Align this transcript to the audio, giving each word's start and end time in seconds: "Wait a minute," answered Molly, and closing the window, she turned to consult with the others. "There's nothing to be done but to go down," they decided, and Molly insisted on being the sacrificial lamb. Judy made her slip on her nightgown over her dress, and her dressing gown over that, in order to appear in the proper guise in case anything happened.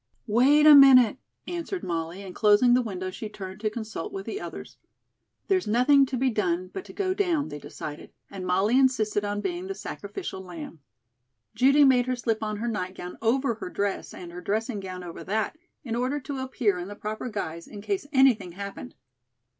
"Wait 0.25 0.65
a 0.65 0.73
minute," 0.73 1.17
answered 1.45 1.83
Molly, 1.83 2.23
and 2.23 2.33
closing 2.33 2.73
the 2.73 2.81
window, 2.81 3.11
she 3.11 3.29
turned 3.29 3.59
to 3.59 3.69
consult 3.69 4.11
with 4.11 4.25
the 4.25 4.41
others. 4.41 4.77
"There's 5.47 5.67
nothing 5.67 6.07
to 6.07 6.17
be 6.17 6.31
done 6.31 6.69
but 6.73 6.85
to 6.85 6.91
go 6.93 7.13
down," 7.13 7.49
they 7.49 7.59
decided, 7.59 8.11
and 8.27 8.43
Molly 8.43 8.79
insisted 8.79 9.23
on 9.23 9.41
being 9.41 9.67
the 9.67 9.75
sacrificial 9.75 10.41
lamb. 10.41 10.79
Judy 11.53 11.83
made 11.85 12.07
her 12.07 12.15
slip 12.15 12.41
on 12.41 12.57
her 12.57 12.67
nightgown 12.67 13.15
over 13.21 13.53
her 13.53 13.69
dress, 13.69 14.11
and 14.11 14.31
her 14.31 14.41
dressing 14.41 14.79
gown 14.79 15.03
over 15.03 15.23
that, 15.23 15.55
in 15.83 15.95
order 15.95 16.19
to 16.21 16.39
appear 16.39 16.79
in 16.79 16.87
the 16.87 16.95
proper 16.95 17.29
guise 17.29 17.67
in 17.67 17.79
case 17.81 18.07
anything 18.11 18.53
happened. 18.53 18.95